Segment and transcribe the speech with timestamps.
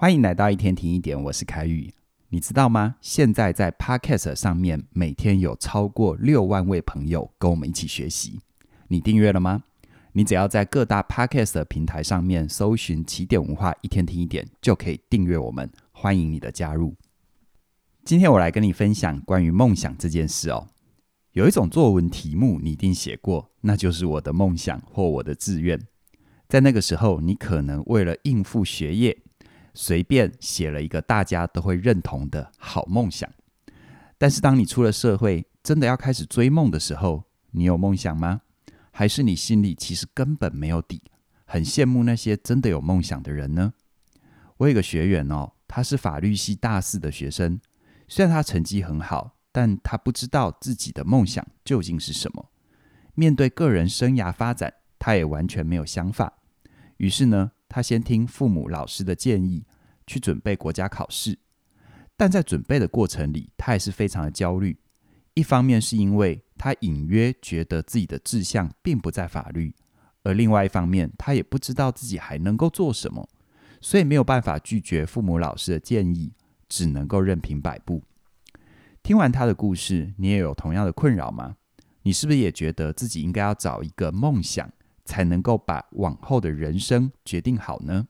[0.00, 1.92] 欢迎来到一天听一点，我是凯宇。
[2.28, 2.94] 你知道吗？
[3.00, 8.38] 现在在 Podcast 上面，每天有超过六万位朋友跟我们一起学习。
[8.86, 9.64] 你订阅了吗？
[10.12, 15.68] 你只要在各大 Podcast 平台上面搜寻“起点文化一天听一点”，就可以订阅我们。
[15.90, 16.94] 欢迎你的加入。
[18.04, 20.68] 今天我来跟你分享关于梦想这件事哦。
[21.32, 25.76] 有一种作文题目你一定写过，那就是我的梦想或我的志愿。
[26.48, 29.18] 在那个时候，你可能为了应付学业，
[29.80, 33.30] 随便写了一个大家都会认同的好梦想，
[34.18, 38.40] 但是当你出了社会，真的要开始追梦的时候，你有梦想吗？
[38.90, 41.00] 还是你心里其实根本没有底，
[41.44, 43.72] 很羡慕那些真的有梦想的人呢？
[44.56, 47.60] 我有个学员哦，他是法律系大四的学生，
[48.08, 52.50] 虽然他成绩很好，但他不知道自己的梦想究竟是什么。
[53.14, 56.32] 面对个人生涯发展，他也完全没有想法。
[56.96, 59.64] 于是呢，他先听父母、老师的建议，
[60.08, 61.38] 去准备国家考试。
[62.16, 64.76] 但在准备的过程里，他也是非常的焦虑。
[65.34, 69.72] 一方面是因为他隐约觉得自己的志向并不在法律，
[70.24, 73.28] 而另外一方面，他也不知道自己还能够做什么，
[73.80, 76.32] 所以没有办法拒绝父母、老师的建议，
[76.68, 78.02] 只能够任凭摆布。
[79.02, 81.54] 听完他的故事，你也有同样的困扰吗？
[82.02, 84.72] 你是不是也觉得自己应该要找一个梦想？
[85.04, 88.08] 才能够把往后的人生决定好呢？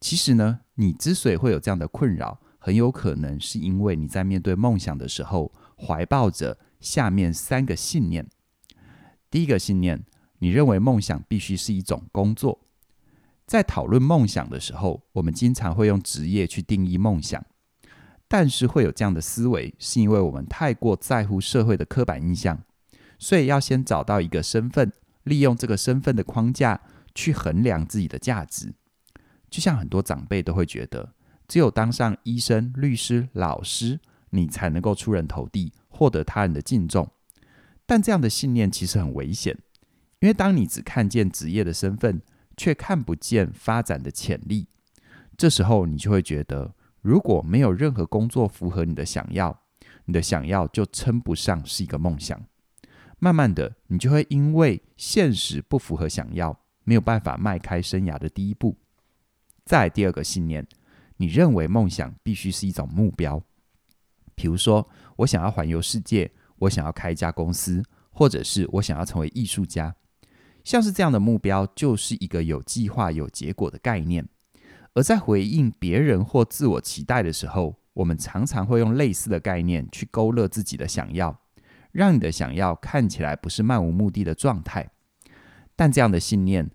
[0.00, 8.28] 其实呢，你之所以会有这样的困扰，很有可能是因为你在面对梦想的时候，怀抱着下面三个信念。
[9.30, 10.04] 第一个信念，
[10.38, 12.60] 你认为梦想必须是一种工作。
[13.46, 17.44] 在讨论梦想的时候，我们经常会用职业去定义梦想，
[18.28, 22.62] 但是会有这样的思维，是因为我们太过在乎社会的刻板印象，
[23.18, 24.92] 所以要先找到一个身份。
[25.24, 26.80] 利用这个身份的框架
[27.14, 28.72] 去衡量自己的价值，
[29.50, 31.14] 就像很多长辈都会觉得，
[31.46, 33.98] 只有当上医生、律师、老师，
[34.30, 37.10] 你才能够出人头地，获得他人的敬重。
[37.86, 39.56] 但这样的信念其实很危险，
[40.20, 42.20] 因为当你只看见职业的身份，
[42.56, 44.68] 却看不见发展的潜力，
[45.36, 49.62] 这时候你就会觉得，如果没有任何工作符合你的想要，
[50.04, 52.38] 你的想要就称不上是一个梦想。
[53.18, 58.76] 慢慢的，你就会因为现实不符合想要，没有办法迈开生涯的第一步。
[59.68, 60.66] 再第二个信念，
[61.18, 63.42] 你认为梦想必须是一种目标，
[64.34, 69.94] 比如说我想要环游世界，我想要开一家公司，或者是我想要成为艺术家。
[70.64, 74.26] 像是这样的目标，就是一个有计划、有结果的概念。
[74.94, 81.38] 而在回应别人或自我期待的时候，我们常常会用类似的概念去勾勒自己的想要。
[81.92, 84.90] 让你的想要看起来不是漫无目的的状态，
[85.76, 86.70] 但这样的信念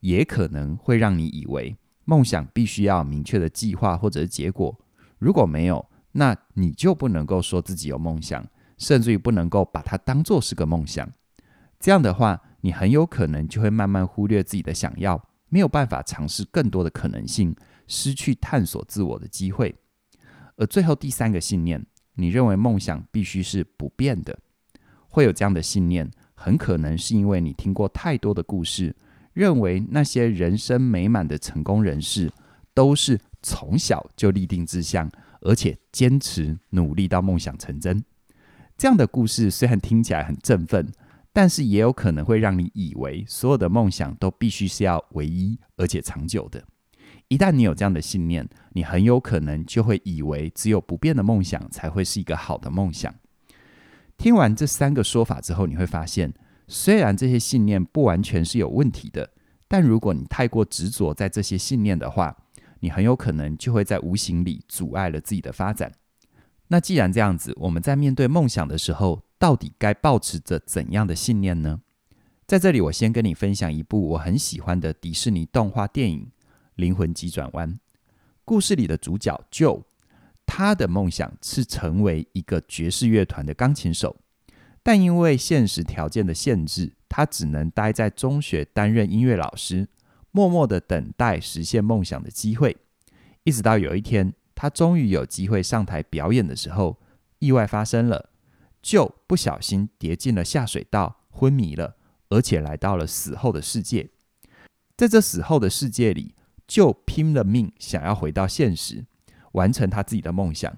[0.00, 1.76] 也可能会让你以为
[2.08, 4.74] 梦想必须要明确的计划或者是结果。
[5.18, 8.42] 如果没有，那你就不能够说自己有梦想，
[8.78, 11.06] 甚至于不能够把它当做是个梦想。
[11.78, 17.54] 这样的话，你很有可能就会慢慢忽略自己的想要，没有办法尝试更多的可能性，
[17.86, 19.74] 失去探索自我的机会。
[20.56, 24.38] 而最后第三个信念，你认为梦想必须是不变的。
[25.10, 28.96] 会有这样的信念，很可能是因为你听过太多的故事，
[29.38, 32.28] 认为那些人生美满的成功人士
[32.74, 35.08] 都是从小就立定志向，
[35.42, 38.02] 而且坚持努力到梦想成真。
[38.76, 40.90] 这样的故事虽然听起来很振奋，
[41.32, 46.64] 但是也有可能会让你以为所有的梦想都必须是要唯一而且长久的。
[47.28, 53.14] 一旦你有这样的信念，你很有可能就会以为只有不变的梦想才会是一个好的梦想。
[54.16, 56.34] 听完这三个说法之后，你会发现，
[56.68, 59.30] 虽然这些信念不完全是有问题的，
[59.66, 62.36] 但如果你太过执着在这些信念的话，
[62.80, 65.90] 你很有可能就会在无形里阻碍了自己的发展。
[66.68, 71.80] 那既然这样子，我们在面对梦想的时候，到底该抱持着怎样的信念呢？
[72.46, 76.20] 在这里，我先跟你分享一部我很喜欢的迪士尼动画电影
[76.76, 77.72] 《灵魂急转弯》。
[78.44, 79.82] 故事里的主角 Joe。
[80.50, 84.16] 他的梦想是成为一个爵士乐团的钢琴手，
[84.88, 89.86] 但因为现实条件的限制，他只能待在中学担任音乐老师，
[90.30, 92.74] 默默的等待实现梦想的机会。
[93.44, 96.98] 一直到有一天，他终于有机会上台表演的时候，
[97.38, 98.30] 意外发生了，
[98.80, 101.96] 就不小心跌进了下水道，昏迷了，
[102.30, 104.08] 而且来到了死后的世界。
[104.96, 106.34] 在这死后的世界里，
[106.66, 109.04] 就拼了命想要回到现实。
[109.52, 110.74] 完成他自己的梦想，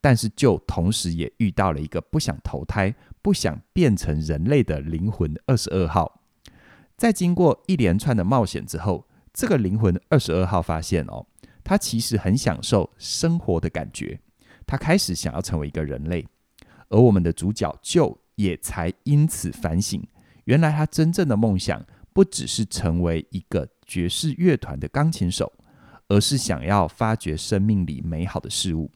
[0.00, 2.92] 但是就同时也遇到了一个不想投胎、
[3.24, 6.20] 不想变成人类的灵魂二十二号。
[6.94, 11.26] 在经过一连串的冒险之后，这个灵魂二十二号发现哦，
[11.64, 14.20] 他其实很享受生活的感觉，
[14.66, 16.28] 他开始想要成为一个人类，
[16.90, 20.06] 而我们的主角就也才因此反省，
[20.44, 21.82] 原来他真正的梦想
[22.12, 25.50] 不只是成为一个爵士乐团的钢琴手，
[26.08, 28.92] 而是想要发掘生命里美好的事物。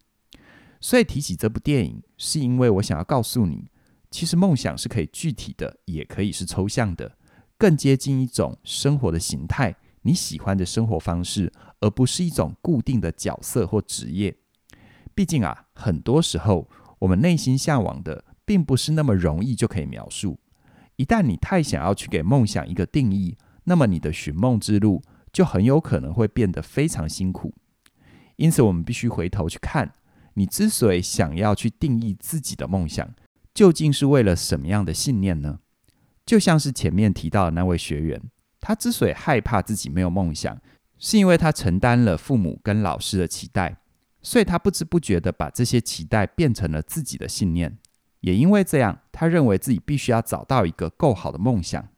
[0.82, 3.70] 所以提起这部电影，是因为我想要告诉你，
[4.10, 7.16] 其实梦想是可以具体的，也可以是抽象的，
[7.56, 14.36] 更接近一种生活的形态，你喜欢的生活方式，而不是一种固定的角色或职业。
[15.14, 16.68] 毕竟啊，很多时候
[17.00, 20.38] 我们内心向往的，并不是那么容易就可以描述。
[20.96, 25.02] 一旦你太想要去给梦想一个定义，那么你的寻梦之路
[25.32, 27.54] 就很有可能会变得非常辛苦。
[28.36, 29.94] 因此，我们必须回头去看。
[30.34, 33.12] 你之所以想要去定义自己的梦想，
[33.58, 35.58] 究竟是为了什么样的信念呢？
[36.24, 38.22] 就像是前面提到的那位学员，
[38.60, 40.56] 他之所以害怕自己没有梦想，
[40.96, 43.78] 是因为他承担了父母跟老师的期待，
[44.22, 47.76] 所以他不知不觉地把这些期待变成了自己的信念。
[48.20, 51.88] 也因为这样，他认为自己必须要找到一个够好的梦想。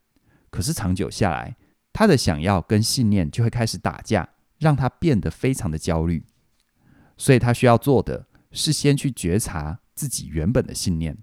[0.49, 1.59] 可是长久下来，
[1.93, 4.27] 他的想要跟信念就会开始打架，
[4.59, 6.25] 让他变得非常的焦虑。
[7.19, 8.29] 所以他需要做的。
[8.53, 11.17] 是先去觉察自己原本的信念，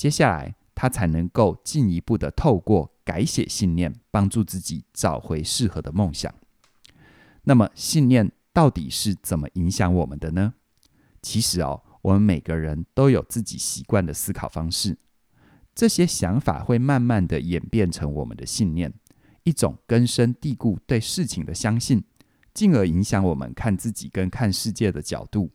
[0.00, 6.34] 接下来他才能够进一步的透过改写信念，帮助自己找回适合的梦想。
[7.44, 10.54] 那么信念到底是怎么影响我们的呢？
[11.20, 14.96] 其实哦，我们每个人都有自己习惯的思考方式，
[15.74, 18.94] 这些想法会慢慢的演变成我们的信念，
[19.42, 22.02] 一种根深蒂固对事情的相信，
[22.54, 25.50] 进而影响我们看自己跟看世界的角度。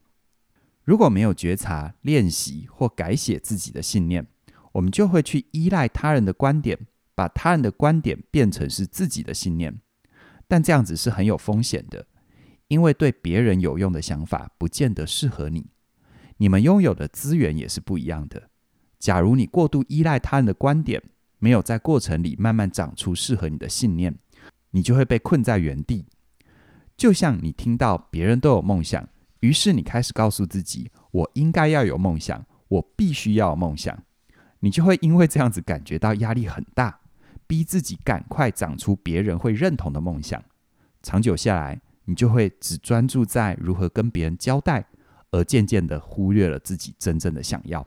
[0.84, 4.28] 如果没有觉察、练习或改写自己的信念，
[4.76, 6.78] 我们就会去依赖他人的观点，
[7.16, 9.80] 把他人的观点变成是自己的信念。
[10.50, 12.06] 但这样子是很有风险的，
[12.68, 15.68] 因为对别人有用的想法不见得适合你。
[16.38, 18.50] 你们拥有的资源也是不一样的。
[19.00, 21.02] 假如你过度依赖他人的观点，
[21.40, 24.14] 没有在过程里慢慢长出适合你的信念，
[24.72, 26.06] 你就会被困在原地。
[26.98, 29.08] 就像你听到别人都有梦想。
[29.40, 33.98] 于是你开始告诉自己：“我应该要有梦想，我必须要有梦想。”
[34.66, 37.00] 你就会因为这样子感觉到压力很大，
[37.46, 40.44] 逼自己赶快长出别人会认同的梦想。
[41.04, 44.88] 长久下来，你就会只专注在如何跟别人交代，
[45.30, 47.86] 而渐渐的忽略了自己真正的想要。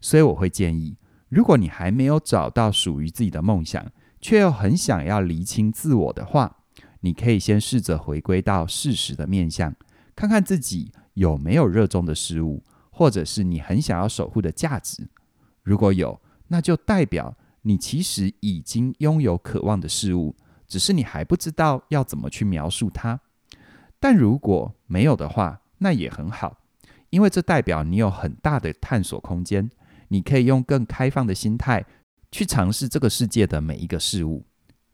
[0.00, 0.96] 所以我会建议，
[1.28, 3.84] 如果你还没有找到属于自己的梦想，
[4.20, 6.58] 却又很想要厘清自我的话，
[7.00, 9.74] 你可以先试着回归到事实的面向。
[10.14, 15.08] 看看自己有没有热衷的事物，或者是你很想要守护的价值。
[15.68, 20.34] 如果有，那就代表你其实已经拥有渴望的事物，
[20.66, 23.20] 只是你还不知道要怎么去描述它。
[24.00, 26.56] 但如果没有的话，那也很好，
[27.10, 29.70] 因为这代表你有很大的探索空间，
[30.08, 31.84] 你可以用更开放的心态
[32.32, 34.46] 去尝试这个世界的每一个事物。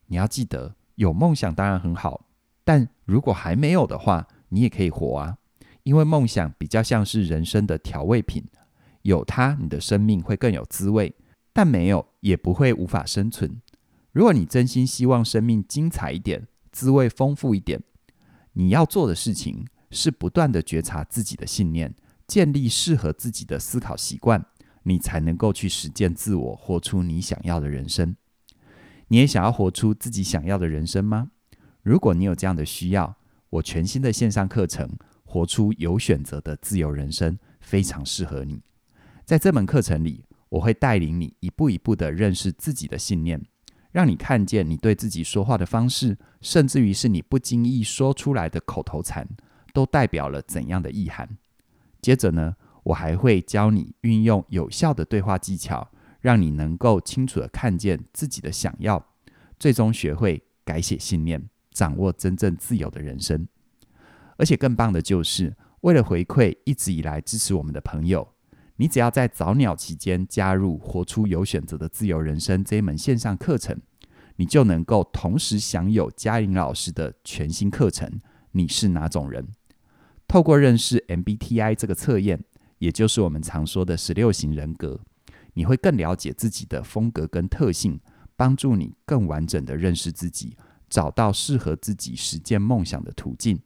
[0.07, 2.27] 你要记得，有梦想当然很好，
[2.65, 5.39] 但如果还没有的话，你也可以活啊，
[5.85, 8.45] 因为梦想比较像是人生的调味品，
[9.05, 11.15] 有它，你的生命会更有滋味；
[11.53, 13.61] 但没有，也不会无法生存。
[14.13, 17.83] 如果你真心希望生命精彩一点，滋味丰富一点，
[18.55, 21.95] 你要做的事情是不断地觉察自己的信念，
[22.27, 24.47] 建立适合自己的思考习惯，
[24.85, 28.17] 你才能够去实践自我，活出你想要的人生。
[29.09, 31.31] 你也想要活出自己想要的人生吗？
[31.83, 33.17] 如果你有这样的需要，
[33.51, 34.89] 我全新的线上课程
[35.25, 38.63] 《活出有选择的自由人生》非常适合你。
[39.25, 43.43] 在这门课程里，我会带领你一步一步地认识自己的信念，
[43.91, 49.27] 让你看见你对自己说话的方式，甚至于是你不经意说出来的口头禅，
[49.73, 51.39] 都代表了怎样的意涵。
[52.03, 55.91] 接着呢，我还会教你运用有效的对话技巧，
[56.21, 59.05] 让你能够清楚地看见自己的想要，
[59.59, 61.49] 最终学会改写信念。
[61.73, 63.49] 掌握真正自由的人生，
[64.37, 68.34] 而且更棒的就是，为了回馈一直以来支持我们的朋友，
[68.77, 73.81] 你只要在早鸟期间加入“活出有选择的自由人生”这一门线上课程，
[74.37, 78.21] 你就能够同时享有嘉玲老师的全新课程。
[78.53, 79.49] 你是哪种人？
[80.27, 82.43] 透过认识 MBTI 这个测验，
[82.79, 85.01] 也就是我们常说的十六型人格，
[85.53, 88.01] 你会更了解自己的风格跟特性，
[88.37, 90.57] 帮助你更完整的认识自己。
[90.91, 93.61] 找到适合自己实践梦想的途径，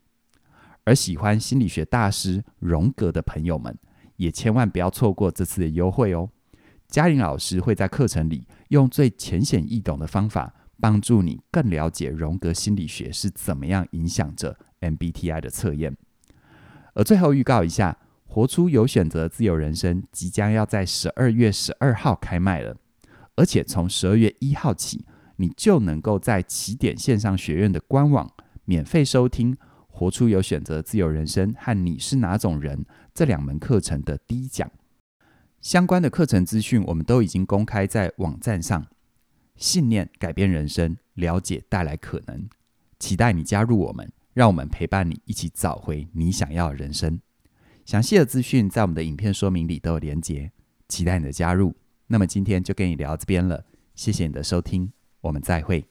[0.84, 3.76] 而喜欢心理学大师荣格的朋友们，
[4.18, 6.28] 也千万不要错过这次的优惠哦！
[6.86, 15.96] 嘉玲老师会在课程里用最浅显易懂的方法，帮助你更了解荣格心理学是怎么样影响着 MBTI 的测验。
[16.94, 17.96] 而最后预告一下，
[18.26, 22.76] 活出有选择自由人生即将要在十二月十二号开卖了，
[23.36, 25.04] 而且从十二月一号起，
[25.36, 28.28] 你就能够在起点线上学院的官网
[28.64, 29.54] 免费收听
[29.86, 32.78] 《活出有选择自由人生》和《你是哪种人》
[33.18, 34.70] 这两门课程的第一讲。
[35.60, 38.86] 相关的课程资讯我们都已经公开在网站上。
[39.56, 42.48] 信念改变人生，了解带来可能。
[43.00, 47.20] 期待你加入我们，让我们陪伴你一起找回你想要的人生。
[47.84, 50.52] 详细的资讯在我们的影片说明里都有连结，
[50.86, 51.74] 期待你的加入。
[52.06, 53.64] 那么今天就跟你聊这边了，
[53.96, 54.92] 谢谢你的收听。
[55.22, 55.84] 我们再会。